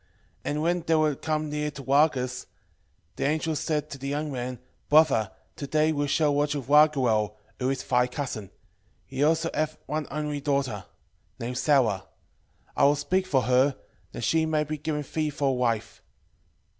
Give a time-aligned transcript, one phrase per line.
[0.01, 0.07] 6:9
[0.45, 2.47] And when they were come near to Rages,
[3.15, 4.57] 6:10 The angel said to the young man,
[4.89, 8.49] Brother, to day we shall lodge with Raguel, who is thy cousin;
[9.05, 10.85] he also hath one only daughter,
[11.37, 12.07] named Sara;
[12.75, 13.75] I will speak for her,
[14.13, 16.01] that she may be given thee for a wife.